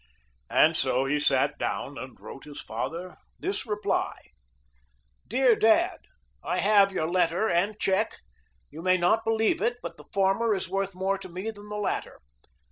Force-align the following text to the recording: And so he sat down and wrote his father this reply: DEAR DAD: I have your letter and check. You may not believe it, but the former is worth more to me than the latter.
And 0.49 0.75
so 0.75 1.05
he 1.05 1.19
sat 1.19 1.59
down 1.59 1.95
and 1.99 2.19
wrote 2.19 2.45
his 2.45 2.59
father 2.59 3.17
this 3.37 3.67
reply: 3.67 4.17
DEAR 5.27 5.55
DAD: 5.55 5.99
I 6.43 6.57
have 6.57 6.91
your 6.91 7.07
letter 7.07 7.47
and 7.47 7.79
check. 7.79 8.15
You 8.71 8.81
may 8.81 8.97
not 8.97 9.23
believe 9.23 9.61
it, 9.61 9.77
but 9.83 9.97
the 9.97 10.05
former 10.11 10.55
is 10.55 10.67
worth 10.67 10.95
more 10.95 11.19
to 11.19 11.29
me 11.29 11.51
than 11.51 11.69
the 11.69 11.75
latter. 11.77 12.17